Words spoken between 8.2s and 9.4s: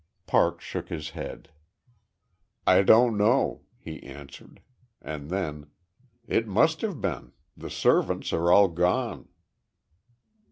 are all gone."